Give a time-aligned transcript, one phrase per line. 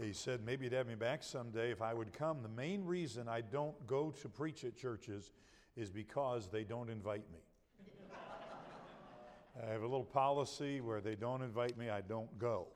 [0.00, 2.42] He said maybe he'd have me back someday if I would come.
[2.42, 5.30] The main reason I don't go to preach at churches
[5.76, 7.38] is because they don't invite me.
[9.62, 12.66] I have a little policy where they don't invite me, I don't go.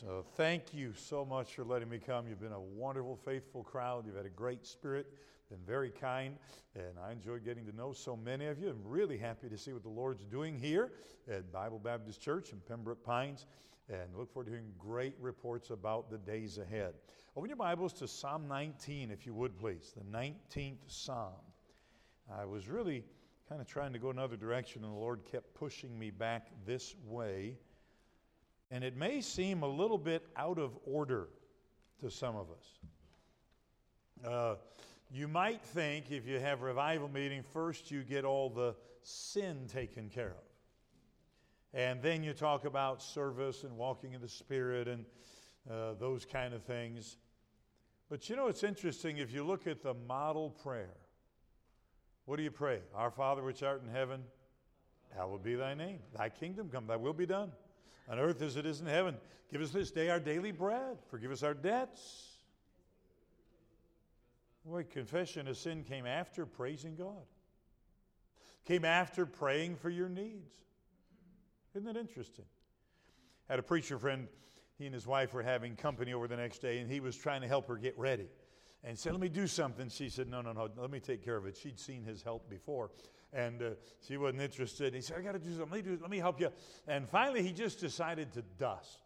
[0.00, 2.26] So thank you so much for letting me come.
[2.26, 4.06] You've been a wonderful, faithful crowd.
[4.06, 5.06] You've had a great spirit,
[5.50, 6.36] been very kind,
[6.74, 8.70] and I enjoyed getting to know so many of you.
[8.70, 10.92] I'm really happy to see what the Lord's doing here
[11.30, 13.44] at Bible Baptist Church in Pembroke Pines
[13.88, 16.94] and look forward to hearing great reports about the days ahead.
[17.36, 21.32] Open your Bibles to Psalm 19, if you would please, the 19th Psalm.
[22.32, 23.04] I was really
[23.48, 26.94] kind of trying to go another direction, and the Lord kept pushing me back this
[27.06, 27.56] way.
[28.70, 31.28] And it may seem a little bit out of order
[32.00, 34.26] to some of us.
[34.26, 34.54] Uh,
[35.12, 40.08] you might think if you have revival meeting, first you get all the sin taken
[40.08, 40.53] care of.
[41.74, 45.04] And then you talk about service and walking in the Spirit and
[45.68, 47.16] uh, those kind of things.
[48.08, 50.94] But you know, it's interesting if you look at the model prayer.
[52.26, 52.78] What do you pray?
[52.94, 54.22] Our Father which art in heaven,
[55.16, 55.98] hallowed be thy name.
[56.16, 57.50] Thy kingdom come, thy will be done.
[58.08, 59.16] On earth as it is in heaven.
[59.50, 60.98] Give us this day our daily bread.
[61.10, 62.28] Forgive us our debts.
[64.64, 67.26] Boy, confession of sin came after praising God,
[68.64, 70.63] came after praying for your needs.
[71.74, 72.44] Isn't that interesting?
[73.48, 74.28] I had a preacher friend,
[74.78, 77.40] he and his wife were having company over the next day, and he was trying
[77.42, 78.28] to help her get ready.
[78.82, 79.88] And said, Let me do something.
[79.88, 81.56] She said, No, no, no, let me take care of it.
[81.56, 82.90] She'd seen his help before,
[83.32, 83.70] and uh,
[84.06, 84.94] she wasn't interested.
[84.94, 85.70] He said, I got to do something.
[85.70, 86.50] Let me, do, let me help you.
[86.86, 88.98] And finally, he just decided to dust.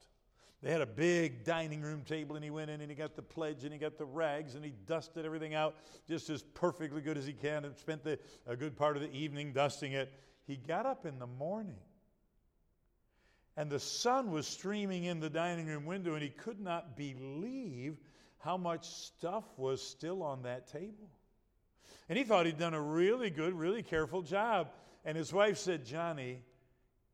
[0.62, 3.22] They had a big dining room table, and he went in and he got the
[3.22, 5.76] pledge and he got the rags and he dusted everything out
[6.08, 9.12] just as perfectly good as he can and spent the, a good part of the
[9.12, 10.12] evening dusting it.
[10.48, 11.76] He got up in the morning
[13.58, 17.96] and the sun was streaming in the dining room window, and he could not believe
[18.38, 21.10] how much stuff was still on that table.
[22.08, 24.70] And he thought he'd done a really good, really careful job.
[25.04, 26.38] And his wife said, Johnny,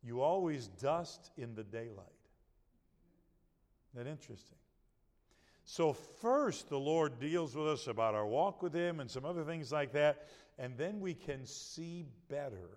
[0.02, 2.04] you always dust in the daylight.
[3.94, 4.58] Isn't that interesting?
[5.64, 9.44] So, first, the Lord deals with us about our walk with Him and some other
[9.44, 10.28] things like that,
[10.58, 12.76] and then we can see better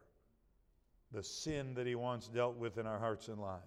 [1.12, 3.64] the sin that he once dealt with in our hearts and lives.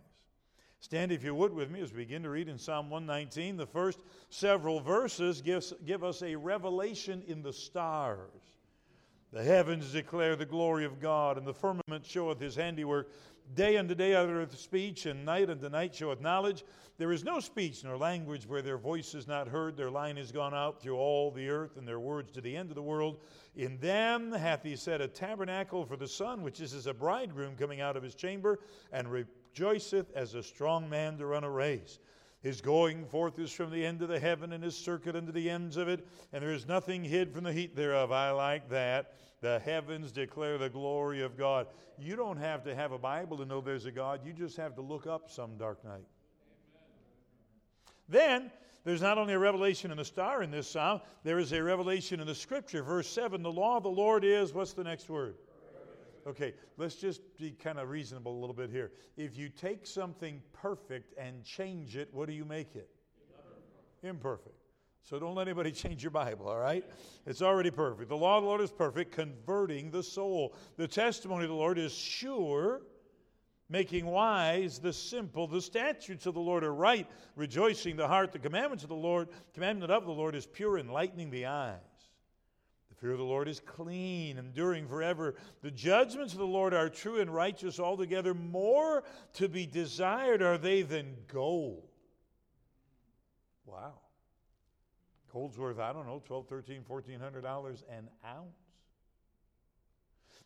[0.80, 3.58] Stand, if you would, with me as we begin to read in Psalm 119.
[3.58, 8.59] The first several verses gives, give us a revelation in the stars.
[9.32, 13.12] The heavens declare the glory of God, and the firmament showeth his handiwork.
[13.54, 16.64] Day unto day uttereth speech, and night unto night showeth knowledge.
[16.98, 19.76] There is no speech nor language where their voice is not heard.
[19.76, 22.70] Their line is gone out through all the earth, and their words to the end
[22.70, 23.20] of the world.
[23.54, 27.54] In them hath he set a tabernacle for the sun, which is as a bridegroom
[27.56, 28.58] coming out of his chamber,
[28.92, 32.00] and rejoiceth as a strong man to run a race.
[32.42, 35.50] His going forth is from the end of the heaven, and his circuit unto the
[35.50, 38.12] ends of it, and there is nothing hid from the heat thereof.
[38.12, 39.14] I like that.
[39.42, 41.66] The heavens declare the glory of God.
[41.98, 44.20] You don't have to have a Bible to know there's a God.
[44.24, 46.04] You just have to look up some dark night.
[48.08, 48.50] Then,
[48.84, 52.20] there's not only a revelation in the star in this psalm, there is a revelation
[52.20, 52.82] in the scripture.
[52.82, 55.34] Verse 7 the law of the Lord is, what's the next word?
[56.26, 58.92] Okay, let's just be kind of reasonable a little bit here.
[59.16, 62.90] If you take something perfect and change it, what do you make it?
[64.02, 64.54] Imperfect.
[65.02, 66.84] So don't let anybody change your Bible, all right?
[67.26, 68.08] It's already perfect.
[68.08, 70.54] The law of the Lord is perfect, converting the soul.
[70.76, 72.82] The testimony of the Lord is sure,
[73.68, 75.46] making wise the simple.
[75.46, 78.32] The statutes of the Lord are right, rejoicing the heart.
[78.32, 81.89] The commandments of the Lord, commandment of the Lord is pure, enlightening the eyes.
[83.00, 85.34] Fear of the Lord is clean, enduring forever.
[85.62, 88.34] The judgments of the Lord are true and righteous altogether.
[88.34, 91.88] More to be desired are they than gold.
[93.64, 93.94] Wow.
[95.32, 98.58] Gold's worth, I don't know, 12, 13, 1400 dollars an ounce.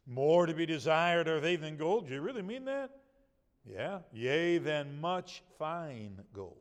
[0.07, 2.07] More to be desired are they than gold.
[2.07, 2.91] Do you really mean that?
[3.65, 4.01] Yeah.
[4.13, 6.59] Yea, than much fine gold.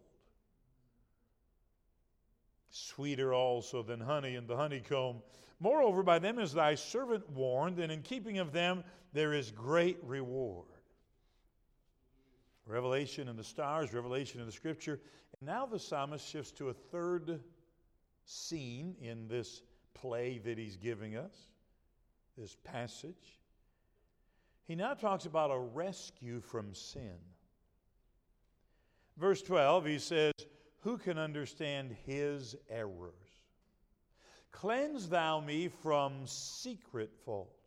[2.70, 5.22] Sweeter also than honey and the honeycomb.
[5.60, 8.84] Moreover, by them is thy servant warned, and in keeping of them
[9.14, 10.68] there is great reward.
[12.66, 15.00] Revelation in the stars, revelation in the scripture.
[15.40, 17.42] And now the psalmist shifts to a third
[18.26, 19.62] scene in this
[19.94, 21.36] play that he's giving us,
[22.38, 23.40] this passage.
[24.66, 27.18] He now talks about a rescue from sin.
[29.18, 30.34] Verse 12, he says,
[30.82, 33.23] Who can understand his errors?
[34.54, 37.60] Cleanse thou me from secret faults.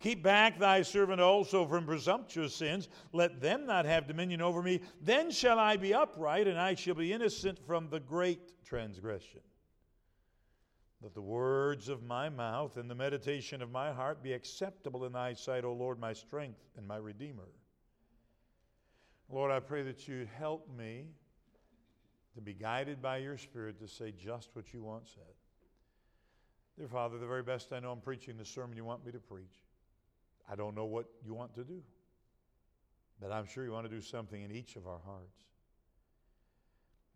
[0.00, 2.88] Keep back thy servant also from presumptuous sins.
[3.12, 4.80] Let them not have dominion over me.
[5.00, 9.40] Then shall I be upright, and I shall be innocent from the great transgression.
[11.00, 15.12] Let the words of my mouth and the meditation of my heart be acceptable in
[15.12, 17.48] thy sight, O Lord, my strength and my redeemer.
[19.28, 21.06] Lord, I pray that you'd help me
[22.34, 25.37] to be guided by your Spirit to say just what you want said.
[26.78, 29.18] Dear Father, the very best I know, I'm preaching the sermon you want me to
[29.18, 29.64] preach.
[30.48, 31.82] I don't know what you want to do,
[33.20, 35.42] but I'm sure you want to do something in each of our hearts.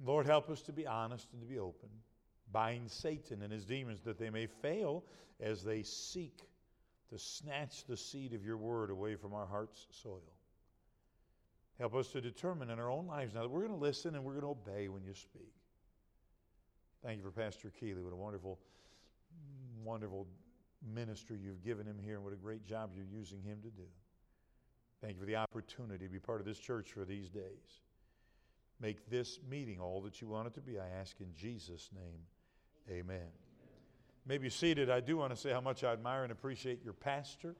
[0.04, 1.88] Lord, help us to be honest and to be open.
[2.50, 5.04] Bind Satan and his demons that they may fail
[5.40, 6.40] as they seek
[7.10, 10.20] to snatch the seed of your word away from our heart's soil.
[11.78, 14.24] Help us to determine in our own lives now that we're going to listen and
[14.24, 15.52] we're going to obey when you speak.
[17.04, 18.02] Thank you for Pastor Keeley.
[18.02, 18.58] What a wonderful,
[19.84, 20.26] wonderful
[20.94, 23.88] ministry you've given him here and what a great job you're using him to do.
[25.00, 27.80] Thank you for the opportunity to be part of this church for these days.
[28.80, 30.78] Make this meeting all that you want it to be.
[30.78, 32.20] I ask in Jesus' name,
[32.88, 33.16] amen.
[33.16, 33.28] amen.
[34.26, 37.56] Maybe seated, I do want to say how much I admire and appreciate your pastor.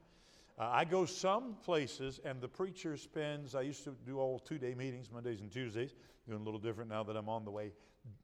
[0.62, 4.58] Uh, I go some places and the preacher spends, I used to do all two
[4.58, 5.92] day meetings, Mondays and Tuesdays,
[6.28, 7.72] doing a little different now that I'm on the way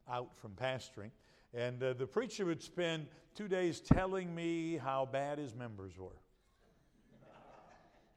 [0.09, 1.11] out from pastoring.
[1.53, 6.15] And uh, the preacher would spend two days telling me how bad his members were.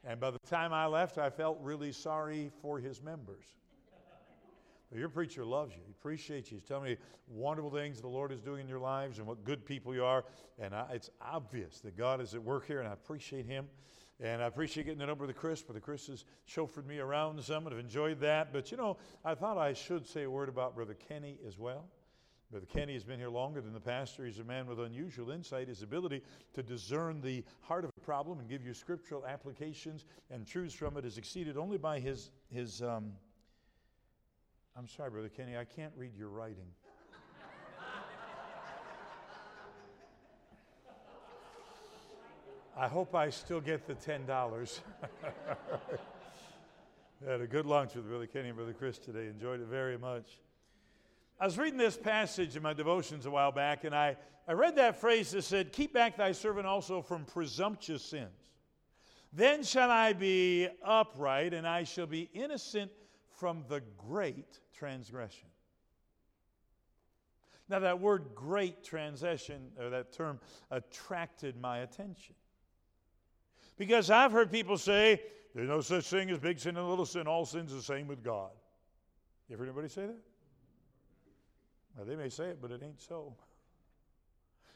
[0.05, 3.45] And by the time I left, I felt really sorry for his members.
[4.89, 5.81] But your preacher loves you.
[5.85, 6.59] He appreciates you.
[6.59, 6.97] He's telling me
[7.27, 10.25] wonderful things the Lord is doing in your lives and what good people you are.
[10.61, 13.67] And I, it's obvious that God is at work here, and I appreciate him.
[14.23, 17.43] And I appreciate getting it over the Chris, but the Chris has chauffeured me around
[17.43, 18.53] some and I've enjoyed that.
[18.53, 21.87] But you know, I thought I should say a word about Brother Kenny as well.
[22.53, 24.25] Brother Kenny has been here longer than the pastor.
[24.25, 25.67] He's a man with unusual insight.
[25.67, 26.23] His ability
[26.55, 30.97] to discern the heart of a problem and give you scriptural applications and truths from
[30.97, 33.13] it is exceeded only by his, his um,
[34.77, 36.69] I'm sorry, Brother Kenny, I can't read your writing.
[42.75, 44.27] I hope I still get the $10.
[47.27, 49.27] Had a good lunch with Brother Kenny and Brother Chris today.
[49.27, 50.39] Enjoyed it very much.
[51.39, 54.17] I was reading this passage in my devotions a while back, and I,
[54.49, 58.31] I read that phrase that said, Keep back thy servant also from presumptuous sins.
[59.35, 62.91] Then shall I be upright, and I shall be innocent
[63.29, 65.49] from the great transgression.
[67.69, 70.41] Now, that word great transgression, or that term,
[70.71, 72.35] attracted my attention.
[73.82, 75.20] Because I've heard people say,
[75.56, 78.23] there's no such thing as big sin and little sin, all sin's the same with
[78.23, 78.52] God.
[79.49, 80.19] You ever anybody say that?
[81.99, 83.34] Now, they may say it, but it ain't so.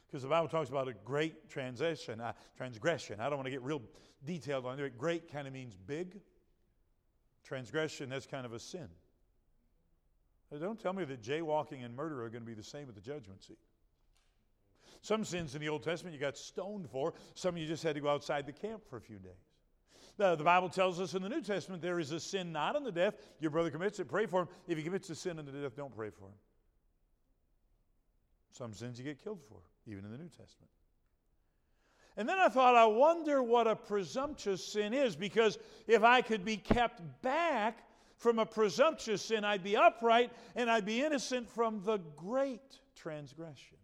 [0.09, 3.21] Because the Bible talks about a great transition, uh, transgression.
[3.21, 3.81] I don't want to get real
[4.25, 4.99] detailed on it.
[4.99, 6.19] Great kind of means big.
[7.45, 8.89] Transgression, that's kind of a sin.
[10.51, 12.97] Now, don't tell me that jaywalking and murder are going to be the same at
[12.97, 13.59] the judgment seat.
[15.03, 18.01] Some sins in the Old Testament you got stoned for, some you just had to
[18.01, 19.33] go outside the camp for a few days.
[20.17, 22.85] The, the Bible tells us in the New Testament there is a sin not in
[22.85, 23.15] the death.
[23.39, 24.49] Your brother commits it, pray for him.
[24.67, 26.39] If he commits a sin in the death, don't pray for him.
[28.51, 30.71] Some sins you get killed for, even in the New Testament.
[32.17, 36.47] And then I thought, I wonder what a presumptuous sin is, because if I could
[36.47, 41.83] be kept back from a presumptuous sin, I'd be upright and I'd be innocent from
[41.85, 43.77] the great transgression.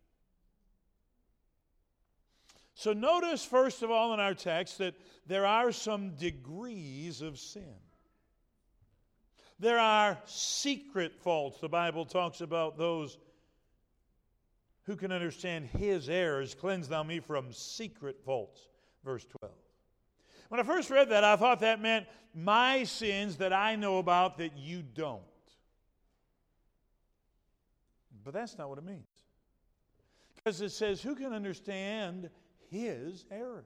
[2.82, 4.96] So, notice first of all in our text that
[5.28, 7.76] there are some degrees of sin.
[9.60, 11.60] There are secret faults.
[11.60, 13.18] The Bible talks about those
[14.82, 16.56] who can understand his errors?
[16.56, 18.66] Cleanse thou me from secret faults.
[19.04, 19.54] Verse 12.
[20.48, 24.38] When I first read that, I thought that meant my sins that I know about
[24.38, 25.22] that you don't.
[28.24, 29.06] But that's not what it means.
[30.34, 32.28] Because it says, who can understand
[32.73, 33.64] his errors?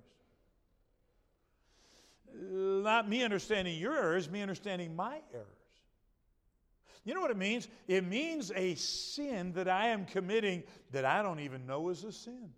[2.35, 5.47] Not me understanding your errors, me understanding my errors.
[7.05, 7.69] You know what it means?
[7.87, 12.11] It means a sin that I am committing that I don't even know is a
[12.11, 12.51] sin.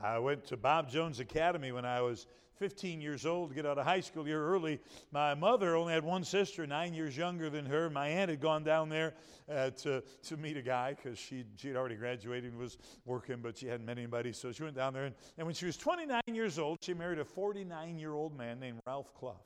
[0.00, 2.26] I went to Bob Jones Academy when I was
[2.58, 4.80] 15 years old to get out of high school a year early.
[5.10, 7.90] My mother only had one sister, nine years younger than her.
[7.90, 9.14] My aunt had gone down there
[9.50, 13.38] uh, to, to meet a guy because she she had already graduated and was working,
[13.42, 14.32] but she hadn't met anybody.
[14.32, 15.04] So she went down there.
[15.04, 18.60] And, and when she was 29 years old, she married a 49 year old man
[18.60, 19.40] named Ralph Clough.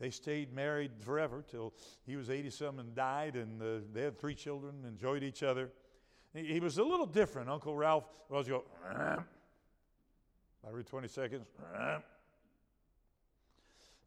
[0.00, 1.74] They stayed married forever till
[2.06, 5.70] he was 80 some and died, and uh, they had three children, enjoyed each other.
[6.32, 7.50] He, was a little different.
[7.50, 8.64] Uncle Ralph was go,
[10.66, 11.46] Every 20 seconds.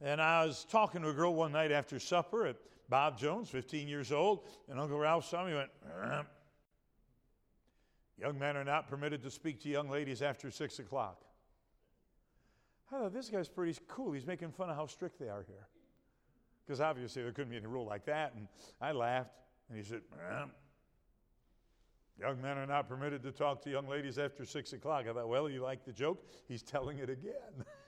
[0.03, 2.57] And I was talking to a girl one night after supper at
[2.89, 6.27] Bob Jones, 15 years old, and Uncle Ralph saw me and went,
[8.19, 11.23] Young men are not permitted to speak to young ladies after 6 o'clock.
[12.91, 14.11] I thought, this guy's pretty cool.
[14.11, 15.67] He's making fun of how strict they are here.
[16.65, 18.33] Because obviously there couldn't be any rule like that.
[18.35, 18.47] And
[18.79, 19.31] I laughed,
[19.69, 20.01] and he said,
[22.19, 25.05] Young men are not permitted to talk to young ladies after 6 o'clock.
[25.09, 26.23] I thought, well, you like the joke?
[26.47, 27.63] He's telling it again.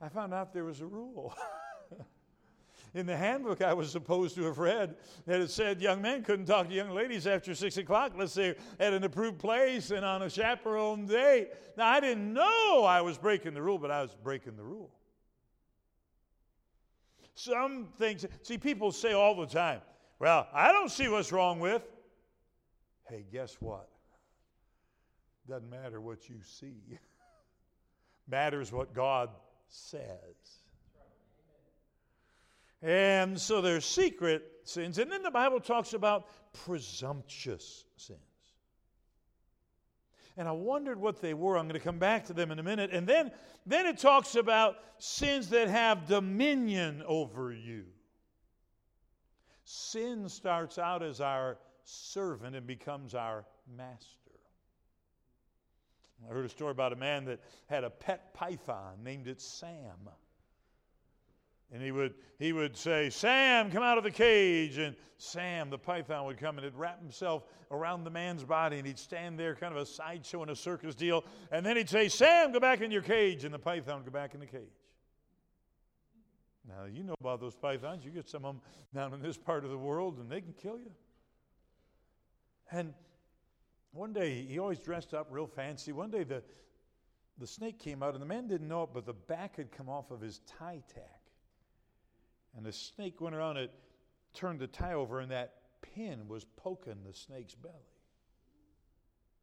[0.00, 1.34] I found out there was a rule.
[2.94, 6.46] In the handbook I was supposed to have read that it said young men couldn't
[6.46, 10.22] talk to young ladies after 6 o'clock let's say at an approved place and on
[10.22, 11.50] a chaperone date.
[11.76, 14.90] Now, I didn't know I was breaking the rule, but I was breaking the rule.
[17.34, 19.82] Some things, see, people say all the time,
[20.18, 21.82] well, I don't see what's wrong with.
[23.10, 23.90] Hey, guess what?
[25.46, 26.98] Doesn't matter what you see,
[28.26, 29.28] matters what God
[29.68, 30.00] says.
[32.82, 34.98] And so there's secret sins.
[34.98, 36.28] And then the Bible talks about
[36.64, 38.20] presumptuous sins.
[40.36, 41.56] And I wondered what they were.
[41.56, 42.90] I'm going to come back to them in a minute.
[42.92, 43.32] And then,
[43.64, 47.84] then it talks about sins that have dominion over you.
[49.64, 53.44] Sin starts out as our servant and becomes our
[53.76, 54.25] master.
[56.28, 60.08] I heard a story about a man that had a pet python, named it Sam.
[61.72, 64.78] And he would, he would say, Sam, come out of the cage.
[64.78, 68.86] And Sam, the python, would come and he'd wrap himself around the man's body and
[68.86, 71.24] he'd stand there, kind of a sideshow in a circus deal.
[71.50, 73.44] And then he'd say, Sam, go back in your cage.
[73.44, 74.62] And the python would go back in the cage.
[76.68, 78.04] Now, you know about those pythons.
[78.04, 78.62] You get some of them
[78.94, 80.90] down in this part of the world and they can kill you.
[82.70, 82.94] And
[83.96, 85.92] one day, he always dressed up real fancy.
[85.92, 86.42] One day, the,
[87.38, 89.88] the snake came out, and the man didn't know it, but the back had come
[89.88, 91.22] off of his tie tack.
[92.56, 93.70] And the snake went around it,
[94.34, 97.74] turned the tie over, and that pin was poking the snake's belly.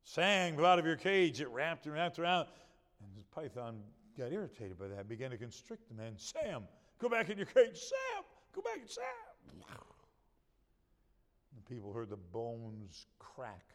[0.03, 1.39] Sam, out of your cage.
[1.39, 2.47] It wrapped and wrapped around.
[3.01, 3.79] And the python
[4.17, 6.13] got irritated by that, began to constrict the man.
[6.17, 6.63] Sam,
[6.99, 7.77] go back in your cage.
[7.77, 9.03] Sam, go back, Sam.
[11.55, 13.72] The people heard the bones crack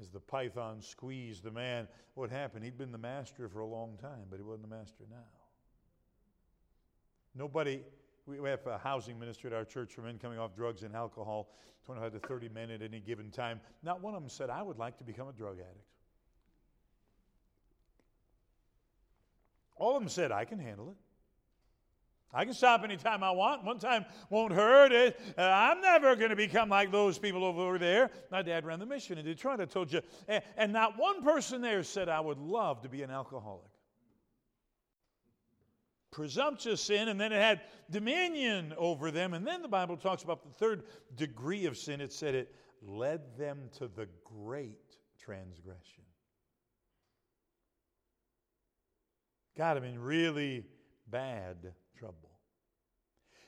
[0.00, 1.88] as the python squeezed the man.
[2.14, 2.64] What happened?
[2.64, 5.16] He'd been the master for a long time, but he wasn't the master now.
[7.34, 7.80] Nobody,
[8.26, 11.50] we have a housing minister at our church for men coming off drugs and alcohol,
[11.86, 13.60] 25 to 30 men at any given time.
[13.82, 15.88] Not one of them said, I would like to become a drug addict.
[19.76, 20.96] All of them said, I can handle it.
[22.34, 23.62] I can stop anytime I want.
[23.62, 24.90] One time won't hurt.
[24.90, 28.10] It, uh, I'm never going to become like those people over there.
[28.32, 29.60] My dad ran the mission in Detroit.
[29.60, 30.00] I told you.
[30.26, 33.70] And, and not one person there said, I would love to be an alcoholic.
[36.10, 37.60] Presumptuous sin, and then it had
[37.90, 39.34] dominion over them.
[39.34, 40.82] And then the Bible talks about the third
[41.16, 42.00] degree of sin.
[42.00, 46.04] It said it led them to the great transgression.
[49.56, 50.66] Got him in really
[51.08, 52.30] bad trouble.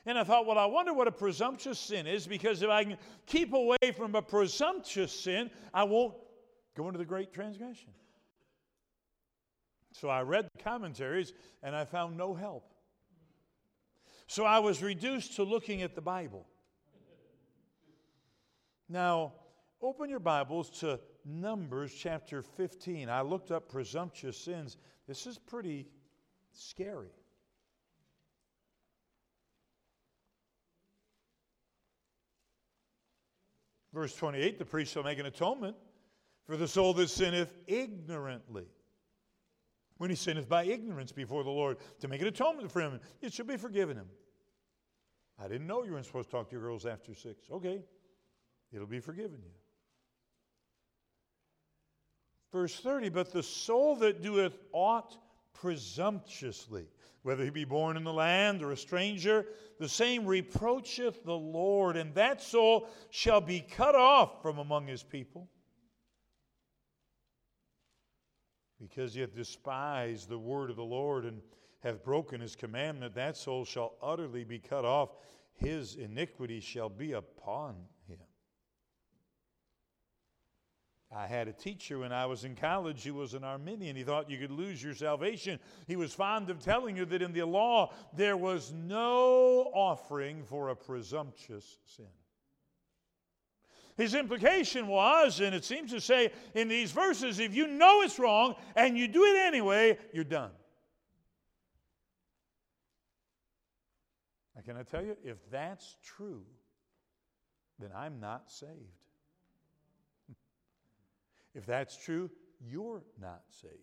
[0.05, 2.97] And I thought, well, I wonder what a presumptuous sin is because if I can
[3.25, 6.15] keep away from a presumptuous sin, I won't
[6.75, 7.89] go into the great transgression.
[9.91, 12.73] So I read the commentaries and I found no help.
[14.27, 16.45] So I was reduced to looking at the Bible.
[18.87, 19.33] Now,
[19.81, 23.09] open your Bibles to Numbers chapter 15.
[23.09, 24.77] I looked up presumptuous sins.
[25.05, 25.87] This is pretty
[26.53, 27.11] scary.
[33.97, 35.75] Verse 28 the priest shall make an atonement
[36.45, 38.67] for the soul that sinneth ignorantly.
[39.97, 43.33] When he sinneth by ignorance before the Lord, to make an atonement for him, it
[43.33, 44.05] shall be forgiven him.
[45.39, 47.45] I didn't know you weren't supposed to talk to your girls after six.
[47.51, 47.81] Okay,
[48.71, 49.51] it'll be forgiven you.
[52.51, 55.17] Verse 30 But the soul that doeth aught
[55.53, 56.85] presumptuously,
[57.27, 59.45] whether he be born in the land or a stranger,
[59.79, 65.03] the same reproacheth the Lord, and that soul shall be cut off from among his
[65.03, 65.49] people.
[68.79, 71.41] Because he hath despised the word of the Lord and
[71.81, 75.09] hath broken his commandment, that soul shall utterly be cut off.
[75.53, 77.75] His iniquity shall be upon
[81.15, 83.95] I had a teacher when I was in college who was an Arminian.
[83.95, 85.57] He thought you could lose your salvation.
[85.87, 90.69] He was fond of telling you that in the law there was no offering for
[90.69, 92.07] a presumptuous sin.
[93.95, 98.19] His implication was, and it seems to say in these verses, if you know it's
[98.19, 100.51] wrong and you do it anyway, you're done.
[104.55, 106.43] Now, can I tell you, if that's true,
[107.79, 109.06] then I'm not saved.
[111.57, 112.29] If that's true,
[112.61, 113.73] you're not saved.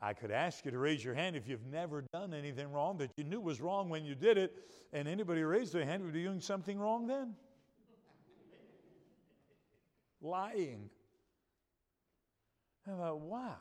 [0.00, 3.10] I could ask you to raise your hand if you've never done anything wrong that
[3.18, 4.54] you knew was wrong when you did it,
[4.94, 7.34] and anybody raised their hand would be doing something wrong then.
[10.22, 10.88] Lying.
[12.86, 13.56] I thought, wow.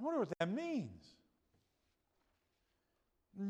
[0.00, 1.04] I wonder what that means.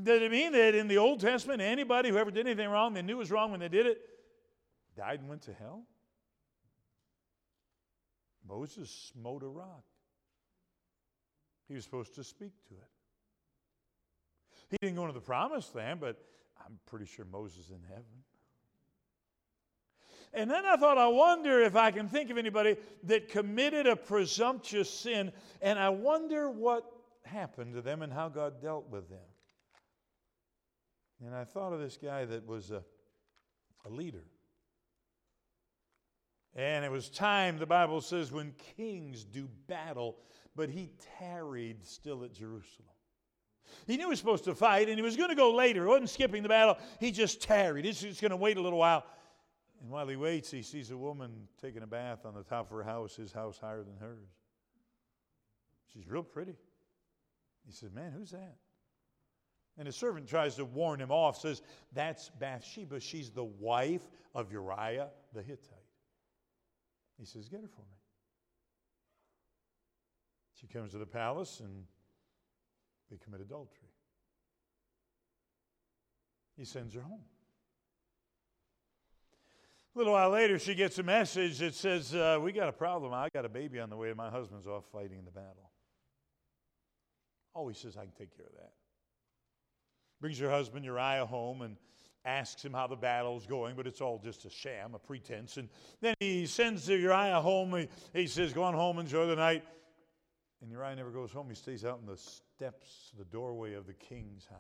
[0.03, 3.03] Does it mean that in the Old Testament, anybody who ever did anything wrong, they
[3.03, 4.01] knew was wrong when they did it,
[4.99, 5.85] died and went to hell?
[8.47, 9.85] Moses smote a rock.
[11.69, 12.91] He was supposed to speak to it.
[14.71, 16.17] He didn't go into the promised land, but
[16.59, 18.05] I'm pretty sure Moses is in heaven.
[20.35, 23.97] And then I thought, I wonder if I can think of anybody that committed a
[23.97, 26.85] presumptuous sin, and I wonder what
[27.23, 29.19] happened to them and how God dealt with them.
[31.25, 32.83] And I thought of this guy that was a,
[33.87, 34.25] a leader.
[36.59, 40.19] And it was time, the Bible says, when kings do battle
[40.59, 42.89] but he tarried still at Jerusalem.
[43.87, 45.83] He knew he was supposed to fight, and he was going to go later.
[45.83, 46.77] He wasn't skipping the battle.
[46.99, 47.85] He just tarried.
[47.85, 49.05] He's just going to wait a little while.
[49.81, 52.77] And while he waits, he sees a woman taking a bath on the top of
[52.77, 54.27] her house, his house higher than hers.
[55.93, 56.57] She's real pretty.
[57.65, 58.57] He says, Man, who's that?
[59.79, 61.63] And his servant tries to warn him off, says,
[61.93, 62.99] That's Bathsheba.
[62.99, 65.78] She's the wife of Uriah the Hittite.
[67.19, 67.99] He says, Get her for me.
[70.55, 71.85] She comes to the palace and
[73.11, 73.89] they commit adultery.
[76.57, 77.23] He sends her home.
[79.95, 83.13] A little while later, she gets a message that says, uh, We got a problem.
[83.13, 85.71] I got a baby on the way, and my husband's off fighting in the battle.
[87.55, 88.73] Oh, he says, I can take care of that.
[90.21, 91.77] Brings her husband Uriah home and
[92.25, 95.57] asks him how the battle's going, but it's all just a sham, a pretense.
[95.57, 95.69] And
[96.01, 97.75] then he sends Uriah home.
[97.75, 99.65] He, he says, Go on home, enjoy the night.
[100.61, 101.49] And Uriah never goes home.
[101.49, 104.59] He stays out in the steps, the doorway of the king's house.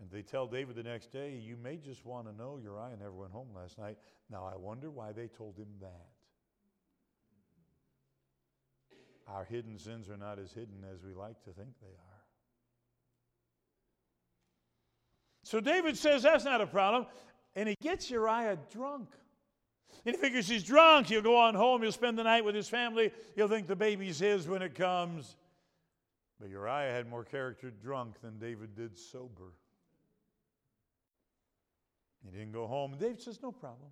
[0.00, 3.12] And they tell David the next day, You may just want to know Uriah never
[3.12, 3.96] went home last night.
[4.30, 6.08] Now, I wonder why they told him that.
[9.28, 12.15] Our hidden sins are not as hidden as we like to think they are.
[15.46, 17.06] So David says that's not a problem.
[17.54, 19.08] And he gets Uriah drunk.
[20.04, 21.06] And he figures he's drunk.
[21.06, 21.82] He'll go on home.
[21.82, 23.12] He'll spend the night with his family.
[23.36, 25.36] He'll think the baby's his when it comes.
[26.40, 29.52] But Uriah had more character drunk than David did sober.
[32.24, 32.96] He didn't go home.
[32.98, 33.90] David says, No problem.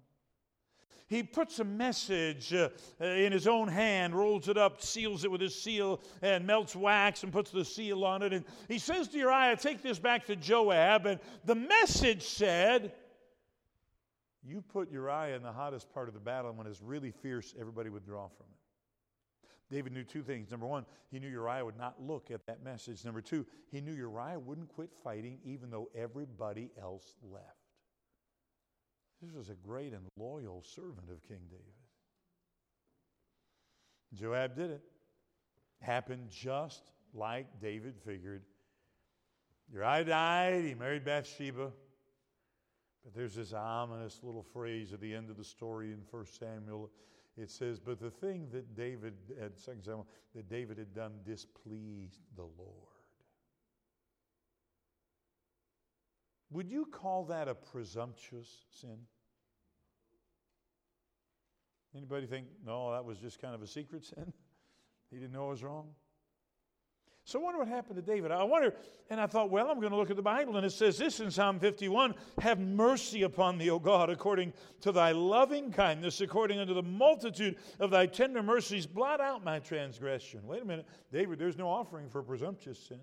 [1.08, 5.40] He puts a message uh, in his own hand, rolls it up, seals it with
[5.40, 8.32] his seal, and melts wax and puts the seal on it.
[8.32, 11.06] And he says to Uriah, Take this back to Joab.
[11.06, 12.92] And the message said,
[14.46, 17.54] you put Uriah in the hottest part of the battle, and when it's really fierce,
[17.58, 18.54] everybody withdraw from it.
[19.74, 20.50] David knew two things.
[20.50, 23.04] Number one, he knew Uriah would not look at that message.
[23.04, 27.63] Number two, he knew Uriah wouldn't quit fighting even though everybody else left.
[29.22, 31.64] This was a great and loyal servant of King David.
[34.14, 34.82] Joab did it.
[35.80, 38.42] Happened just like David figured.
[39.72, 41.72] Uriah died, he married Bathsheba.
[43.04, 46.90] But there's this ominous little phrase at the end of the story in 1 Samuel.
[47.36, 52.44] It says, But the thing that David, 2 Samuel, that David had done displeased the
[52.44, 52.93] Lord.
[56.54, 58.48] Would you call that a presumptuous
[58.80, 58.96] sin?
[61.96, 64.32] Anybody think, no, that was just kind of a secret sin?
[65.10, 65.90] He didn't know it was wrong?
[67.24, 68.32] So I wonder what happened to David.
[68.32, 68.74] I wonder,
[69.10, 71.20] and I thought, well, I'm going to look at the Bible, and it says this
[71.20, 76.58] in Psalm 51 Have mercy upon me, O God, according to thy loving kindness, according
[76.58, 80.40] unto the multitude of thy tender mercies, blot out my transgression.
[80.46, 83.00] Wait a minute, David, there's no offering for presumptuous sin.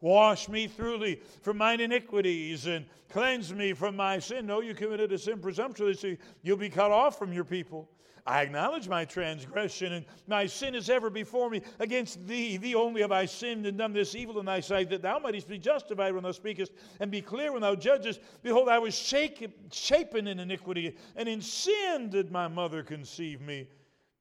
[0.00, 4.46] Wash me thoroughly from mine iniquities and cleanse me from my sin.
[4.46, 7.88] No, you committed a sin presumptuously, you'll be cut off from your people.
[8.28, 11.62] I acknowledge my transgression, and my sin is ever before me.
[11.78, 15.00] Against thee, thee only have I sinned and done this evil in thy sight, that
[15.00, 18.20] thou mightest be justified when thou speakest, and be clear when thou judgest.
[18.42, 23.66] Behold, I was shaken, shapen in iniquity, and in sin did my mother conceive me.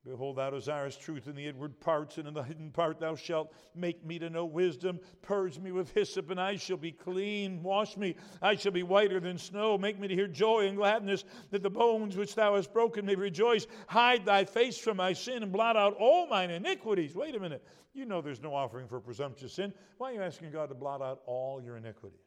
[0.05, 3.53] Behold, thou desirest truth in the inward parts, and in the hidden part thou shalt
[3.75, 4.99] make me to know wisdom.
[5.21, 7.61] Purge me with hyssop, and I shall be clean.
[7.61, 9.77] Wash me, I shall be whiter than snow.
[9.77, 13.15] Make me to hear joy and gladness, that the bones which thou hast broken may
[13.15, 13.67] rejoice.
[13.87, 17.13] Hide thy face from my sin, and blot out all mine iniquities.
[17.13, 17.65] Wait a minute.
[17.93, 19.73] You know there's no offering for presumptuous sin.
[19.97, 22.19] Why are you asking God to blot out all your iniquities?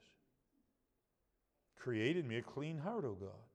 [1.77, 3.50] Created me a clean heart, O God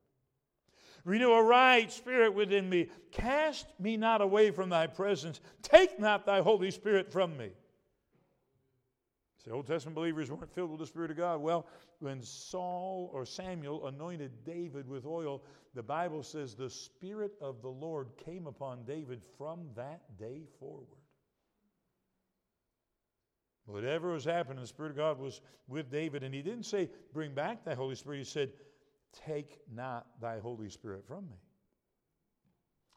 [1.06, 2.90] Renew a right spirit within me.
[3.12, 5.40] Cast me not away from thy presence.
[5.62, 7.52] Take not thy Holy Spirit from me.
[9.46, 11.40] The Old Testament believers weren't filled with the Spirit of God.
[11.40, 11.68] Well,
[12.00, 15.44] when Saul or Samuel anointed David with oil,
[15.76, 20.88] the Bible says the Spirit of the Lord came upon David from that day forward.
[23.68, 26.24] Whatever was happening, the Spirit of God was with David.
[26.24, 28.18] And he didn't say, Bring back thy Holy Spirit.
[28.18, 28.52] He said,
[29.26, 31.38] Take not thy Holy Spirit from me.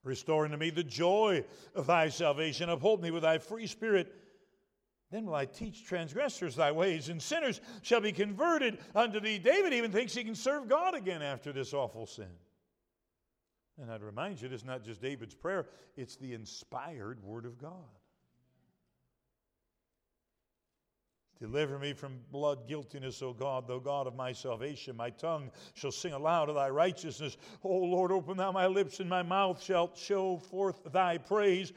[0.04, 2.70] Restore unto me the joy of thy salvation.
[2.70, 4.12] Uphold me with thy free spirit.
[5.10, 9.38] Then will I teach transgressors thy ways, and sinners shall be converted unto thee.
[9.38, 12.28] David even thinks he can serve God again after this awful sin.
[13.80, 17.97] And I'd remind you, is not just David's prayer, it's the inspired Word of God.
[21.40, 24.96] Deliver me from blood guiltiness, O God, thou God of my salvation.
[24.96, 27.36] My tongue shall sing aloud of thy righteousness.
[27.62, 31.72] O Lord, open thou my lips, and my mouth shall show forth thy praise.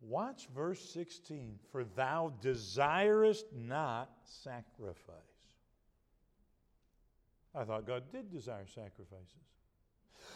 [0.00, 1.58] Watch verse 16.
[1.72, 5.16] For thou desirest not sacrifice.
[7.52, 9.34] I thought God did desire sacrifices.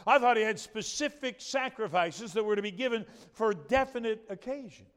[0.04, 4.88] I thought He had specific sacrifices that were to be given for definite occasions.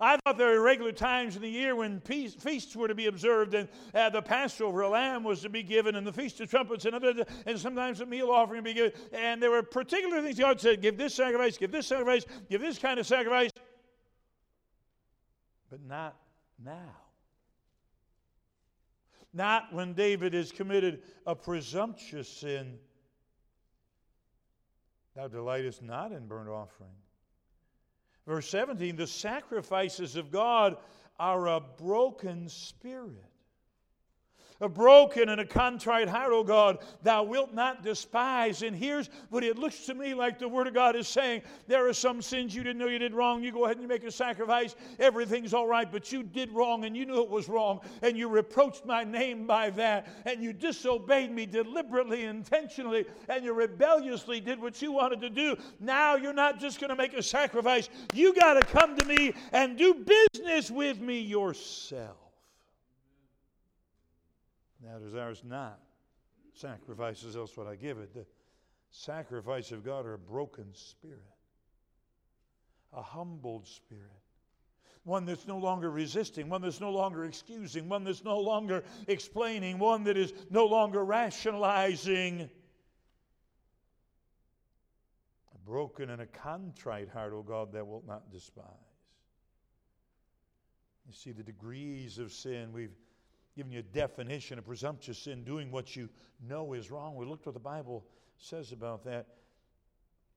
[0.00, 3.06] I thought there were regular times in the year when peace, feasts were to be
[3.06, 6.84] observed, and uh, the Passover lamb was to be given, and the Feast of Trumpets,
[6.84, 8.92] and, other, and sometimes a meal offering be given.
[9.12, 12.78] And there were particular things God said give this sacrifice, give this sacrifice, give this
[12.78, 13.50] kind of sacrifice,
[15.70, 16.16] but not
[16.62, 16.96] now.
[19.34, 22.78] Not when David has committed a presumptuous sin.
[25.16, 26.90] Thou delightest not in burnt offering.
[28.26, 30.76] Verse 17 the sacrifices of God
[31.18, 33.31] are a broken spirit.
[34.62, 38.62] A broken and a contrite heart, O God, thou wilt not despise.
[38.62, 41.88] And here's what it looks to me like the Word of God is saying there
[41.88, 43.42] are some sins you didn't know you did wrong.
[43.42, 44.76] You go ahead and you make a sacrifice.
[45.00, 47.80] Everything's all right, but you did wrong and you knew it was wrong.
[48.02, 50.06] And you reproached my name by that.
[50.26, 55.56] And you disobeyed me deliberately, intentionally, and you rebelliously did what you wanted to do.
[55.80, 57.88] Now you're not just going to make a sacrifice.
[58.14, 62.21] You got to come to me and do business with me yourself.
[64.84, 65.80] Now desires not
[66.54, 68.12] sacrifices, else would I give it.
[68.14, 68.26] The
[68.90, 71.18] sacrifice of God are a broken spirit,
[72.92, 74.10] a humbled spirit,
[75.04, 79.78] one that's no longer resisting, one that's no longer excusing, one that's no longer explaining,
[79.78, 82.50] one that is no longer rationalizing.
[85.54, 88.64] A broken and a contrite heart, O God, that wilt not despise.
[91.06, 92.94] You see the degrees of sin we've
[93.56, 96.08] giving you a definition of presumptuous sin, doing what you
[96.48, 97.16] know is wrong.
[97.16, 98.04] We looked what the Bible
[98.38, 99.26] says about that.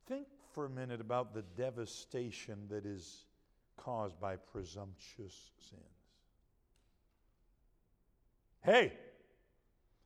[0.08, 3.26] Think for a minute about the devastation that is
[3.78, 5.82] caused by presumptuous sins.
[8.62, 8.94] Hey,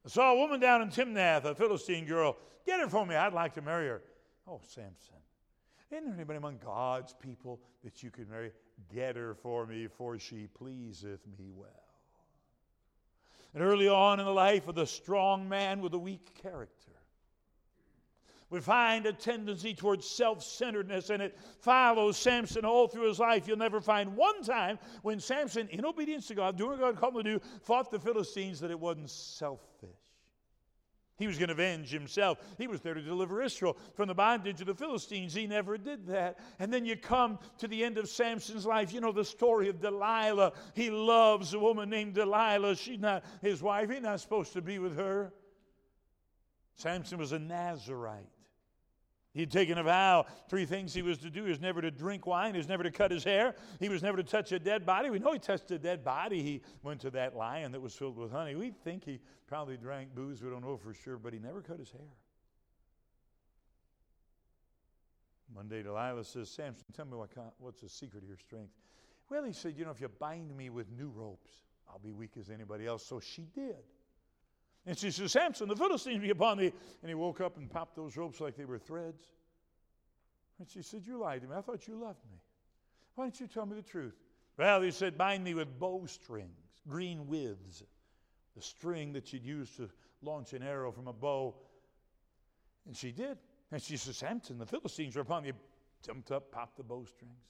[0.06, 2.38] I saw a woman down in Timnath, a Philistine girl.
[2.66, 3.16] Get her for me.
[3.16, 4.02] I'd like to marry her.
[4.48, 5.16] Oh, Samson.
[5.92, 8.52] Isn't there anybody among God's people that you could marry?
[8.94, 11.89] Get her for me, for she pleaseth me well.
[13.54, 16.92] And early on in the life of the strong man with a weak character,
[18.50, 23.48] we find a tendency towards self centeredness, and it follows Samson all through his life.
[23.48, 27.18] You'll never find one time when Samson, in obedience to God, doing what God called
[27.18, 29.90] him to do, fought the Philistines that it wasn't selfish.
[31.20, 32.40] He was going to avenge himself.
[32.58, 35.34] He was there to deliver Israel from the bondage of the Philistines.
[35.34, 36.40] He never did that.
[36.60, 38.94] And then you come to the end of Samson's life.
[38.94, 40.54] You know the story of Delilah.
[40.74, 42.78] He loves a woman named Delilah.
[42.78, 43.90] She's not his wife.
[43.90, 45.34] He's not supposed to be with her.
[46.76, 48.39] Samson was a Nazarite.
[49.34, 50.26] He'd taken a vow.
[50.50, 51.44] Three things he was to do.
[51.44, 52.54] He was never to drink wine.
[52.54, 53.56] He was never to cut his hair.
[53.80, 55.10] He was never to touch a dead body.
[55.10, 56.42] We know he touched a dead body.
[56.42, 58.56] He went to that lion that was filled with honey.
[58.56, 60.42] We think he probably drank booze.
[60.42, 62.02] We don't know for sure, but he never cut his hair.
[65.54, 68.74] One day Delilah says, Samson, tell me what, what's the secret of your strength.
[69.30, 71.52] Well, he said, you know, if you bind me with new ropes,
[71.88, 73.06] I'll be weak as anybody else.
[73.06, 73.84] So she did.
[74.86, 76.74] And she says, Samson, the Philistines be upon thee.
[77.02, 79.24] And he woke up and popped those ropes like they were threads.
[80.58, 81.56] And she said, You lied to me.
[81.56, 82.38] I thought you loved me.
[83.16, 84.16] Why don't you tell me the truth?
[84.58, 87.84] Well, he said, Bind me with bowstrings, green withes,
[88.56, 89.90] the string that you'd use to
[90.22, 91.56] launch an arrow from a bow.
[92.86, 93.38] And she did.
[93.72, 95.54] And she said, Samson, the Philistines are upon you.
[96.06, 97.44] Jumped up, popped the bowstrings.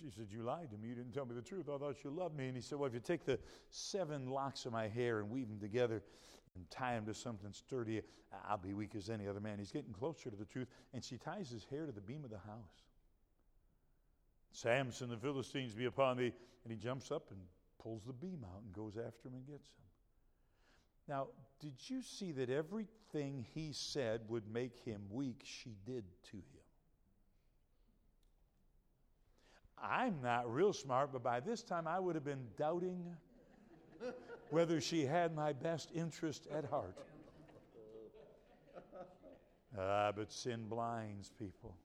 [0.00, 0.88] She said, You lied to me.
[0.88, 1.68] You didn't tell me the truth.
[1.68, 2.46] I thought you loved me.
[2.46, 3.38] And he said, Well, if you take the
[3.70, 6.02] seven locks of my hair and weave them together
[6.54, 8.02] and tie them to something sturdy,
[8.48, 9.58] I'll be weak as any other man.
[9.58, 10.68] He's getting closer to the truth.
[10.92, 12.84] And she ties his hair to the beam of the house.
[14.52, 16.32] Samson, the Philistines be upon thee.
[16.64, 17.40] And he jumps up and
[17.78, 19.86] pulls the beam out and goes after him and gets him.
[21.08, 21.28] Now,
[21.60, 26.65] did you see that everything he said would make him weak, she did to him?
[29.88, 33.04] I'm not real smart, but by this time I would have been doubting
[34.50, 36.94] whether she had my best interest at heart.
[39.78, 41.76] Ah, but sin blinds people.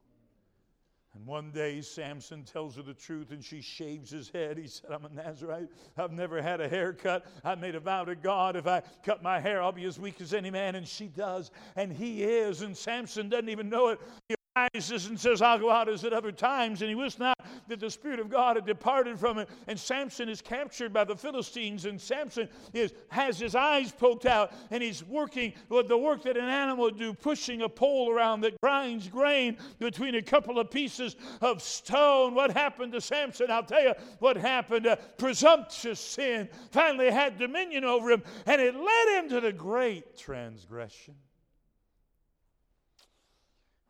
[1.13, 4.57] And one day Samson tells her the truth and she shaves his head.
[4.57, 5.67] He said, I'm a Nazarite.
[5.97, 7.25] I've never had a haircut.
[7.43, 10.21] I made a vow to God if I cut my hair, I'll be as weak
[10.21, 10.75] as any man.
[10.75, 11.51] And she does.
[11.75, 12.61] And he is.
[12.61, 13.99] And Samson doesn't even know it.
[14.29, 14.35] He
[14.73, 16.81] rises and says, I'll go out as at other times.
[16.81, 19.47] And he was not that the Spirit of God had departed from him.
[19.67, 21.85] And Samson is captured by the Philistines.
[21.85, 24.53] And Samson is, has his eyes poked out.
[24.69, 28.41] And he's working with the work that an animal would do, pushing a pole around
[28.41, 32.33] that grinds grain between a couple of pieces of stone.
[32.33, 33.49] What happened to Samson?
[33.49, 34.87] I'll tell you what happened.
[34.87, 38.23] Uh, presumptuous sin finally had dominion over him.
[38.45, 41.15] And it led him to the great transgression.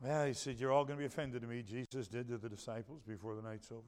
[0.02, 1.62] Well, he said, You're all going to be offended to me.
[1.62, 3.82] Jesus did to the disciples before the night's over.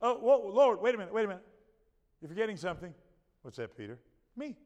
[0.00, 1.44] Oh, whoa, Lord, wait a minute, wait a minute.
[2.20, 2.94] You're forgetting something.
[3.42, 3.98] What's that, Peter?
[4.36, 4.56] Me.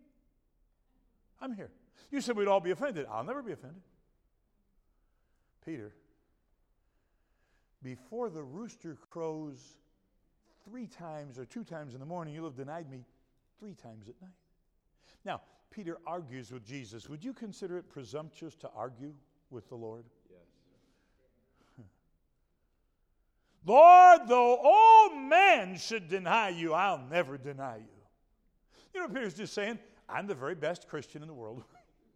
[1.40, 1.70] I'm here.
[2.10, 3.06] You said we'd all be offended.
[3.10, 3.82] I'll never be offended.
[5.64, 5.92] Peter,
[7.82, 9.76] before the rooster crows
[10.64, 13.04] three times or two times in the morning, you'll have denied me
[13.58, 14.30] three times at night.
[15.24, 17.08] Now, Peter argues with Jesus.
[17.08, 19.12] Would you consider it presumptuous to argue
[19.50, 20.04] with the Lord?
[23.66, 27.96] Lord, though all men should deny you, I'll never deny you.
[28.94, 31.64] You know, Peter's just saying, I'm the very best Christian in the world.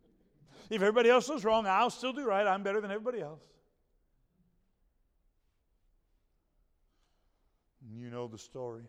[0.71, 2.47] if everybody else is wrong, I'll still do right.
[2.47, 3.43] I'm better than everybody else.
[7.93, 8.85] You know the story.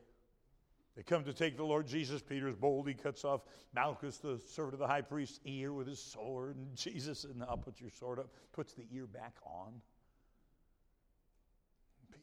[0.95, 2.21] They come to take the Lord Jesus.
[2.21, 2.87] Peter's bold.
[2.87, 3.41] He cuts off
[3.73, 6.57] Malchus, the servant of the high priest's ear with his sword.
[6.57, 9.73] And Jesus said, Now put your sword up, puts the ear back on.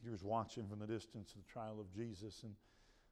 [0.03, 2.53] Peter's watching from the distance the trial of Jesus, and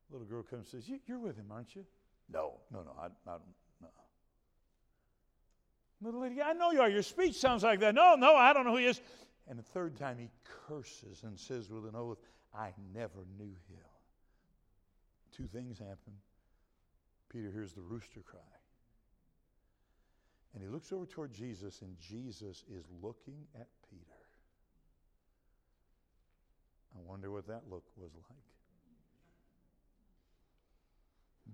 [0.10, 1.86] the little girl comes and says, You're with him, aren't you?
[2.32, 3.42] No, no, no, I, I don't.
[3.82, 3.88] No.
[6.02, 6.90] Little lady, I know you are.
[6.90, 7.96] Your speech sounds like that.
[7.96, 9.02] No, no, I don't know who he is.
[9.50, 10.30] And the third time he
[10.68, 12.18] curses and says with an oath,
[12.54, 13.86] I never knew him.
[15.32, 16.14] Two things happen.
[17.30, 18.40] Peter hears the rooster cry.
[20.54, 24.17] And he looks over toward Jesus, and Jesus is looking at Peter.
[26.98, 28.38] I wonder what that look was like.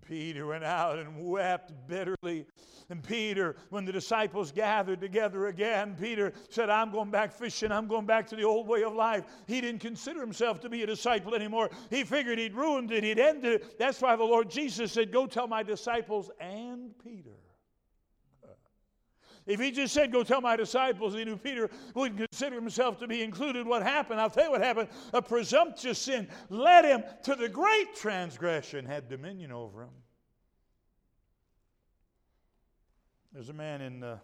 [0.08, 2.45] Peter went out and wept bitterly.
[2.89, 7.71] And Peter, when the disciples gathered together again, Peter said, I'm going back fishing.
[7.71, 9.23] I'm going back to the old way of life.
[9.47, 11.69] He didn't consider himself to be a disciple anymore.
[11.89, 13.79] He figured he'd ruined it, he'd ended it.
[13.79, 16.72] That's why the Lord Jesus said, Go tell my disciples and.
[19.45, 23.08] If he just said, Go tell my disciples, he knew Peter wouldn't consider himself to
[23.08, 23.67] be included.
[23.67, 24.21] What happened?
[24.21, 24.89] I'll tell you what happened.
[25.13, 29.89] A presumptuous sin led him to the great transgression, had dominion over him.
[33.34, 34.17] There's a man in uh,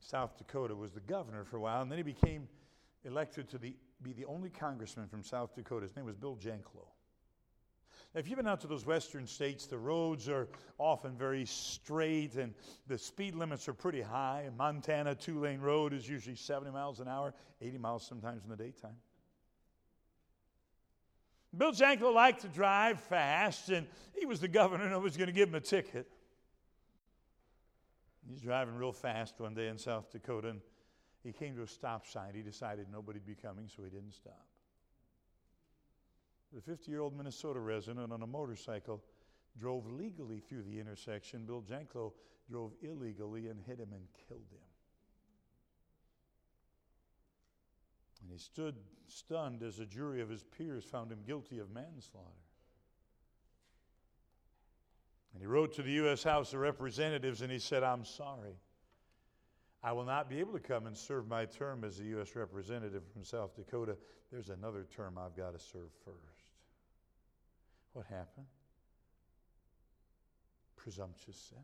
[0.00, 2.48] South Dakota was the governor for a while, and then he became
[3.04, 5.86] elected to the, be the only congressman from South Dakota.
[5.86, 6.86] His name was Bill Janklow.
[8.14, 10.46] If you've been out to those western states, the roads are
[10.76, 12.52] often very straight and
[12.86, 14.50] the speed limits are pretty high.
[14.58, 18.56] Montana, two lane road is usually 70 miles an hour, 80 miles sometimes in the
[18.56, 18.96] daytime.
[21.56, 23.86] Bill Janklow liked to drive fast, and
[24.18, 26.06] he was the governor and was going to give him a ticket.
[28.28, 30.60] He's driving real fast one day in South Dakota, and
[31.22, 32.34] he came to a stop sign.
[32.34, 34.46] He decided nobody'd be coming, so he didn't stop.
[36.54, 39.02] The 50 year old Minnesota resident on a motorcycle
[39.58, 41.44] drove legally through the intersection.
[41.46, 42.12] Bill Janklow
[42.50, 44.60] drove illegally and hit him and killed him.
[48.22, 48.76] And he stood
[49.08, 52.28] stunned as a jury of his peers found him guilty of manslaughter.
[55.32, 56.22] And he wrote to the U.S.
[56.22, 58.54] House of Representatives and he said, I'm sorry.
[59.82, 62.36] I will not be able to come and serve my term as a U.S.
[62.36, 63.96] representative from South Dakota.
[64.30, 66.31] There's another term I've got to serve first.
[67.92, 68.46] What happened?
[70.76, 71.62] Presumptuous sin.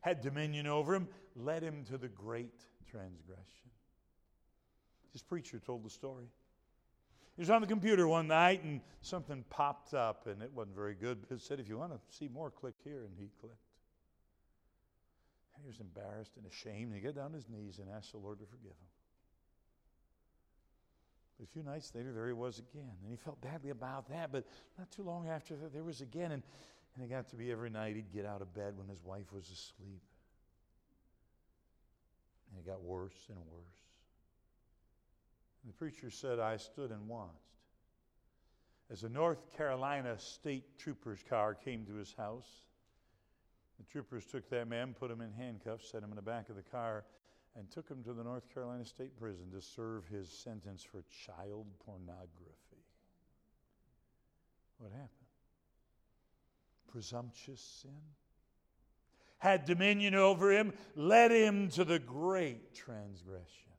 [0.00, 3.70] Had dominion over him, led him to the great transgression.
[5.12, 6.26] His preacher told the story.
[7.36, 10.94] He was on the computer one night and something popped up and it wasn't very
[10.94, 13.04] good, but it said, if you want to see more, click here.
[13.04, 13.56] And he clicked.
[15.54, 16.94] And he was embarrassed and ashamed.
[16.94, 18.88] He got down on his knees and asked the Lord to forgive him.
[21.42, 22.92] A few nights later, there he was again.
[23.02, 24.30] And he felt badly about that.
[24.30, 24.46] But
[24.78, 26.32] not too long after that, there was again.
[26.32, 26.42] And,
[26.94, 29.32] and it got to be every night he'd get out of bed when his wife
[29.32, 30.02] was asleep.
[32.50, 33.80] And it got worse and worse.
[35.62, 37.52] And the preacher said, I stood and watched
[38.92, 42.48] as a North Carolina state trooper's car came to his house.
[43.78, 46.56] The troopers took that man, put him in handcuffs, set him in the back of
[46.56, 47.04] the car,
[47.56, 51.66] and took him to the North Carolina State Prison to serve his sentence for child
[51.84, 52.84] pornography.
[54.78, 55.10] What happened?
[56.90, 58.00] Presumptuous sin
[59.38, 63.71] had dominion over him, led him to the great transgression.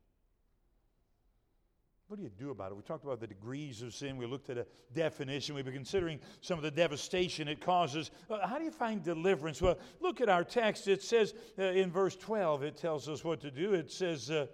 [2.07, 2.75] What do you do about it?
[2.75, 4.17] We talked about the degrees of sin.
[4.17, 5.55] We looked at a definition.
[5.55, 8.11] We've been considering some of the devastation it causes.
[8.29, 9.61] Uh, how do you find deliverance?
[9.61, 10.87] Well, look at our text.
[10.87, 13.73] It says uh, in verse 12, it tells us what to do.
[13.73, 14.47] It says, uh,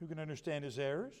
[0.00, 1.14] Who can understand his errors?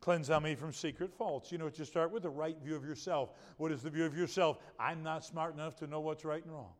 [0.00, 1.52] Cleanse thou me from secret faults.
[1.52, 2.24] You know what you start with?
[2.24, 3.30] The right view of yourself.
[3.56, 4.58] What is the view of yourself?
[4.78, 6.72] I'm not smart enough to know what's right and wrong.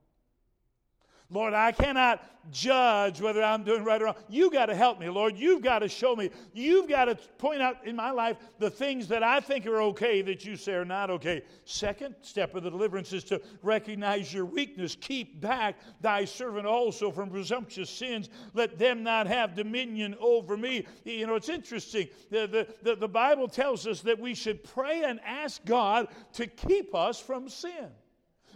[1.32, 4.16] Lord, I cannot judge whether I'm doing right or wrong.
[4.28, 5.38] You got to help me, Lord.
[5.38, 6.30] You've got to show me.
[6.52, 10.20] You've got to point out in my life the things that I think are okay
[10.22, 11.42] that you say are not okay.
[11.64, 14.96] Second step of the deliverance is to recognize your weakness.
[15.00, 18.28] Keep back thy servant also from presumptuous sins.
[18.52, 20.86] Let them not have dominion over me.
[21.04, 22.08] You know, it's interesting.
[22.30, 26.46] The, the, the, the Bible tells us that we should pray and ask God to
[26.46, 27.88] keep us from sin.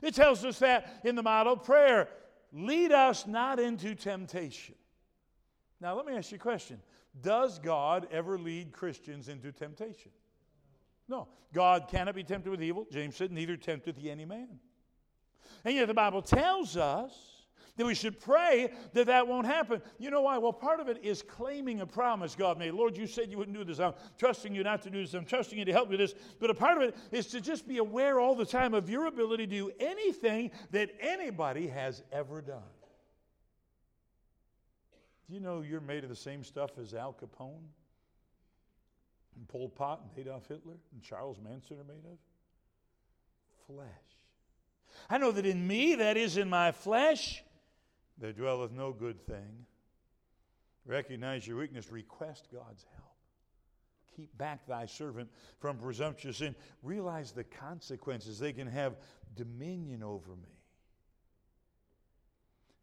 [0.03, 2.09] It tells us that in the model prayer
[2.57, 4.75] lead us not into temptation.
[5.81, 6.81] Now, let me ask you a question
[7.21, 10.11] Does God ever lead Christians into temptation?
[11.09, 11.29] No.
[11.53, 12.87] God cannot be tempted with evil.
[12.91, 14.59] James said, neither tempteth he any man.
[15.65, 17.13] And yet the Bible tells us
[17.77, 19.83] that we should pray that that won't happen.
[19.99, 20.39] You know why?
[20.39, 22.73] Well, part of it is claiming a promise God made.
[22.73, 23.79] Lord, you said you wouldn't do this.
[23.79, 25.15] I'm trusting you not to do this.
[25.15, 26.21] I'm trusting you to help me with this.
[26.41, 29.07] But a part of it is to just be aware all the time of your
[29.07, 32.63] ability to do anything that anybody has ever done.
[35.29, 37.67] Do you know you're made of the same stuff as Al Capone
[39.37, 42.19] and Pol Pot and Adolf Hitler and Charles Manson are made of?
[43.67, 43.89] Flesh.
[45.11, 47.43] I know that in me, that is in my flesh,
[48.19, 49.67] there dwelleth no good thing.
[50.85, 53.07] Recognize your weakness, request God's help.
[54.17, 56.55] Keep back thy servant from presumptuous sin.
[56.83, 58.39] Realize the consequences.
[58.39, 58.97] They can have
[59.35, 60.57] dominion over me.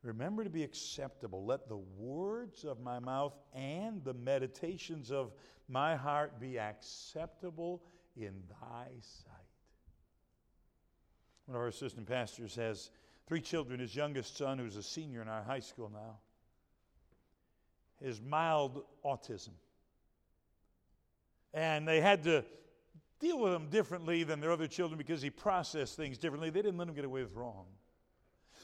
[0.04, 1.46] Remember to be acceptable.
[1.46, 5.32] Let the words of my mouth and the meditations of
[5.70, 7.82] my heart be acceptable
[8.16, 9.32] in thy sight.
[11.46, 12.92] One of our assistant pastors has
[13.28, 13.80] three children.
[13.80, 16.18] His youngest son, who's a senior in our high school now,
[18.02, 19.54] is mild autism.
[21.54, 22.44] And they had to
[23.20, 26.50] deal with him differently than their other children because he processed things differently.
[26.50, 27.66] They didn't let him get away with wrong.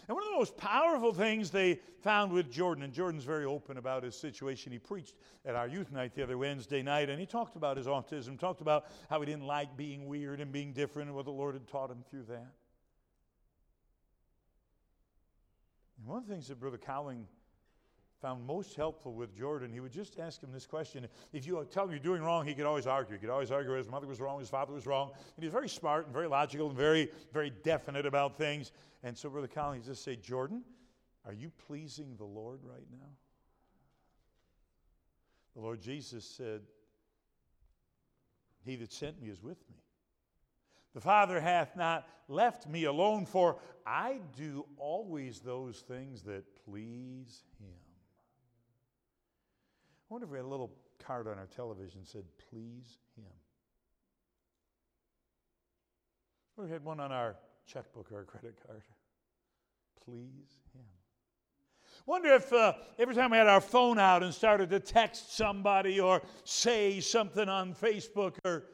[0.07, 3.77] And one of the most powerful things they found with Jordan, and Jordan's very open
[3.77, 4.71] about his situation.
[4.71, 5.13] He preached
[5.45, 8.61] at our youth night the other Wednesday night, and he talked about his autism, talked
[8.61, 11.67] about how he didn't like being weird and being different, and what the Lord had
[11.67, 12.47] taught him through that.
[15.99, 17.27] And one of the things that Brother Cowling
[18.21, 21.07] found most helpful with Jordan, he would just ask him this question.
[21.31, 23.15] If you tell him you're doing wrong, he could always argue.
[23.15, 25.11] He could always argue his mother was wrong, his father was wrong.
[25.35, 28.71] And he's very smart and very logical and very, very definite about things.
[29.03, 30.63] And so Brother Cowling just say, Jordan,
[31.25, 33.07] are you pleasing the Lord right now?
[35.55, 36.61] The Lord Jesus said,
[38.63, 39.77] He that sent me is with me.
[40.99, 43.55] The Father hath not left me alone, for
[43.87, 47.69] I do always those things that please Him.
[50.03, 53.31] I wonder if we had a little card on our television said, Please Him.
[56.57, 58.81] Or we had one on our checkbook or our credit card.
[60.03, 60.83] Please Him.
[62.07, 66.01] Wonder if uh, every time we had our phone out and started to text somebody
[66.01, 68.65] or say something on Facebook or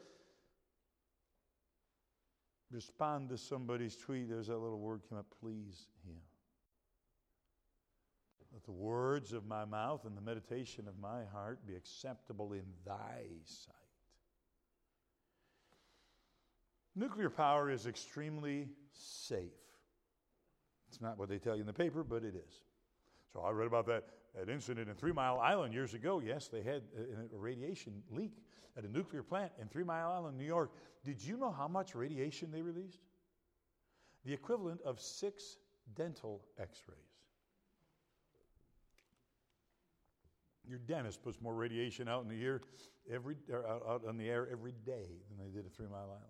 [2.70, 6.16] respond to somebody's tweet, there's that little word came up, please him.
[8.52, 12.64] Let the words of my mouth and the meditation of my heart be acceptable in
[12.86, 13.74] thy sight.
[16.94, 19.50] Nuclear power is extremely safe.
[20.88, 22.62] It's not what they tell you in the paper, but it is.
[23.32, 24.04] So I read about that,
[24.34, 26.22] that incident in Three Mile Island years ago.
[26.24, 28.32] Yes, they had a, a radiation leak
[28.76, 30.72] at a nuclear plant in Three Mile Island, New York.
[31.04, 33.00] Did you know how much radiation they released?
[34.24, 35.56] The equivalent of six
[35.94, 36.98] dental x rays.
[40.68, 42.60] Your dentist puts more radiation out in the air
[43.10, 46.00] every er, out, out in the air every day than they did at Three Mile
[46.02, 46.24] Island.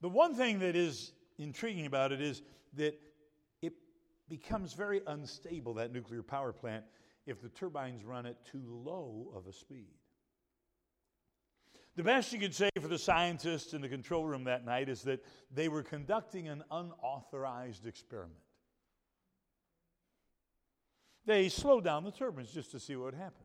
[0.00, 2.42] The one thing that is intriguing about it is
[2.74, 2.98] that
[3.60, 3.74] it
[4.28, 6.84] becomes very unstable, that nuclear power plant,
[7.26, 9.92] if the turbines run at too low of a speed.
[11.96, 15.02] The best you could say for the scientists in the control room that night is
[15.02, 18.40] that they were conducting an unauthorized experiment.
[21.24, 23.44] They slowed down the turbines just to see what would happen.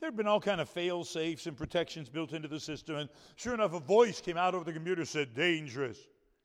[0.00, 3.08] There had been all kind of fail safes and protections built into the system, and
[3.36, 5.98] sure enough, a voice came out over the computer said, "Dangerous,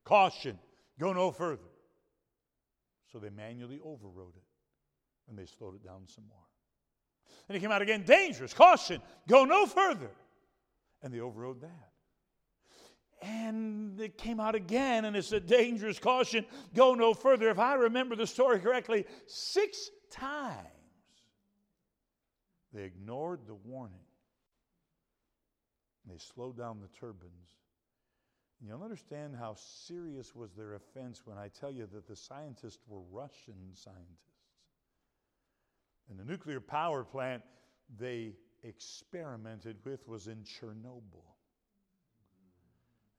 [0.03, 0.57] caution,
[0.97, 1.69] go no further."
[3.11, 4.43] So they manually overrode it,
[5.27, 6.47] and they slowed it down some more.
[7.47, 10.09] And it came out again, "Dangerous, caution, go no further,"
[11.03, 11.91] and they overrode that.
[13.21, 17.75] And it came out again, and it said, "Dangerous, caution, go no further." If I
[17.75, 20.67] remember the story correctly, six times
[22.73, 24.05] they ignored the warning.
[26.05, 27.55] They slowed down the turbines.
[28.59, 32.79] And you'll understand how serious was their offense when I tell you that the scientists
[32.87, 34.49] were Russian scientists.
[36.09, 37.43] And the nuclear power plant
[37.97, 41.23] they experimented with was in Chernobyl.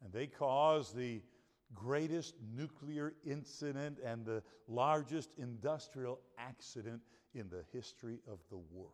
[0.02, 1.22] And they caused the
[1.74, 7.00] greatest nuclear incident and the largest industrial accident
[7.34, 8.92] in the history of the world.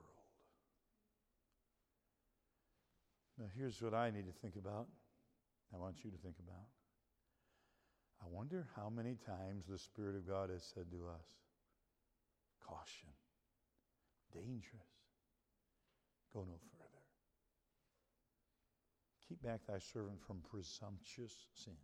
[3.39, 4.87] Now, here's what I need to think about.
[5.75, 6.67] I want you to think about.
[8.23, 11.27] I wonder how many times the Spirit of God has said to us,
[12.61, 13.09] caution,
[14.33, 15.00] dangerous,
[16.33, 17.03] go no further.
[19.29, 21.77] Keep back thy servant from presumptuous sins.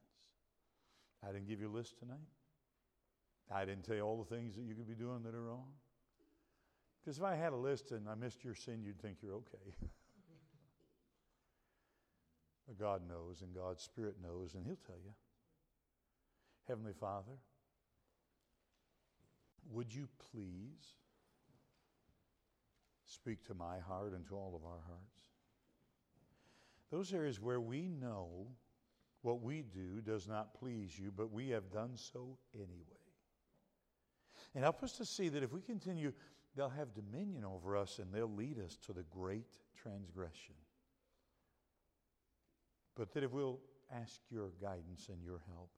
[1.22, 2.16] I didn't give you a list tonight.
[3.50, 5.68] I didn't tell you all the things that you could be doing that are wrong.
[7.00, 9.76] Because if I had a list and I missed your sin, you'd think you're okay.
[12.66, 15.12] But God knows, and God's Spirit knows, and He'll tell you.
[16.66, 17.38] Heavenly Father,
[19.70, 20.96] would you please
[23.06, 25.28] speak to my heart and to all of our hearts?
[26.90, 28.46] Those areas where we know
[29.22, 32.70] what we do does not please you, but we have done so anyway.
[34.54, 36.12] And help us to see that if we continue,
[36.54, 40.54] they'll have dominion over us and they'll lead us to the great transgression
[42.96, 43.60] but that if we'll
[43.94, 45.70] ask your guidance and your help,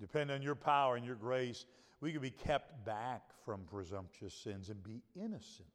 [0.00, 1.64] depend on your power and your grace,
[2.00, 5.66] we can be kept back from presumptuous sins and be innocent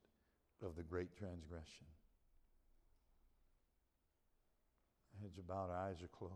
[0.62, 1.86] of the great transgression.
[5.22, 6.34] Heads are bowed, eyes are closed.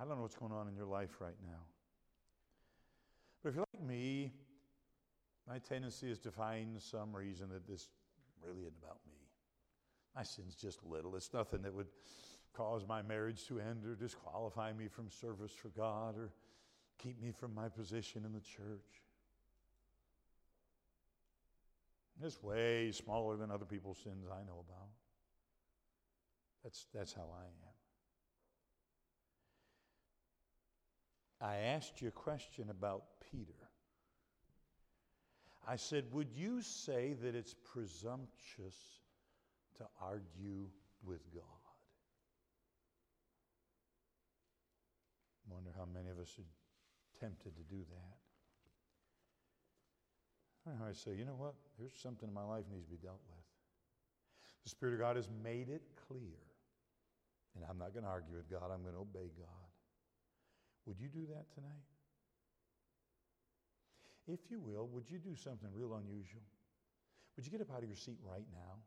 [0.00, 1.60] I don't know what's going on in your life right now.
[3.42, 4.32] But if you're like me,
[5.48, 7.88] my tendency is to find some reason that this
[8.42, 9.18] really isn't about me.
[10.16, 11.16] My sin's just little.
[11.16, 11.88] It's nothing that would
[12.54, 16.30] cause my marriage to end or disqualify me from service for God or
[16.98, 19.01] keep me from my position in the church.
[22.20, 24.88] It's way smaller than other people's sins I know about.
[26.62, 27.52] That's, that's how I am.
[31.40, 33.52] I asked you a question about Peter.
[35.66, 38.76] I said, Would you say that it's presumptuous
[39.78, 40.68] to argue
[41.04, 41.42] with God.
[45.46, 48.31] I wonder how many of us are tempted to do that.
[50.66, 51.54] I say, you know what?
[51.78, 53.44] There's something in my life needs to be dealt with.
[54.64, 56.38] The Spirit of God has made it clear.
[57.56, 58.70] And I'm not going to argue with God.
[58.72, 59.68] I'm going to obey God.
[60.86, 61.86] Would you do that tonight?
[64.28, 66.46] If you will, would you do something real unusual?
[67.36, 68.78] Would you get up out of your seat right now?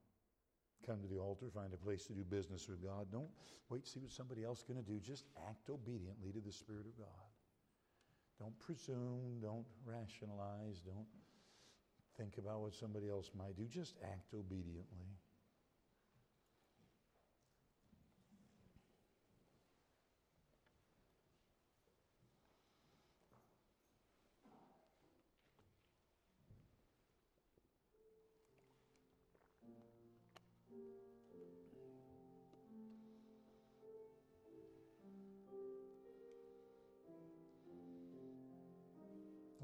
[0.86, 3.08] come to the altar, find a place to do business with God.
[3.12, 3.30] Don't
[3.70, 5.00] wait to see what somebody else is going to do.
[5.00, 7.30] Just act obediently to the Spirit of God.
[8.40, 11.08] Don't presume, don't rationalize, don't
[12.18, 15.08] think about what somebody else might do, just act obediently.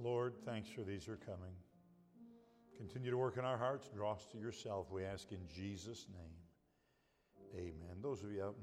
[0.04, 1.54] Lord, thanks for these are coming.
[2.82, 6.34] Continue to work in our hearts, draw us to yourself, we ask in Jesus' name.
[7.56, 8.02] Amen.
[8.02, 8.56] Those of you out